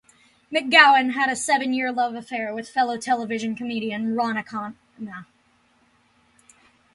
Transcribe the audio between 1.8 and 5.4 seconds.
love affair with fellow television comedian Ronni Ancona.